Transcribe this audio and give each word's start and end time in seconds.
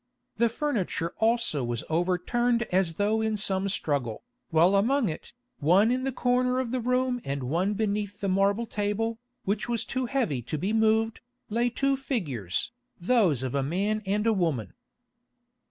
The 0.37 0.49
furniture 0.49 1.13
also 1.19 1.63
was 1.63 1.83
overturned 1.87 2.63
as 2.71 2.95
though 2.95 3.21
in 3.21 3.37
some 3.37 3.69
struggle, 3.69 4.23
while 4.49 4.73
among 4.75 5.09
it, 5.09 5.31
one 5.59 5.91
in 5.91 6.05
the 6.05 6.11
corner 6.11 6.57
of 6.57 6.71
the 6.71 6.79
room 6.79 7.21
and 7.23 7.43
one 7.43 7.75
beneath 7.75 8.19
the 8.19 8.27
marble 8.27 8.65
table, 8.65 9.19
which 9.45 9.69
was 9.69 9.85
too 9.85 10.07
heavy 10.07 10.41
to 10.41 10.57
be 10.57 10.73
moved, 10.73 11.19
lay 11.49 11.69
two 11.69 11.95
figures, 11.95 12.71
those 12.99 13.43
of 13.43 13.53
a 13.53 13.61
man 13.61 14.01
and 14.07 14.25
a 14.25 14.33
woman. 14.33 14.73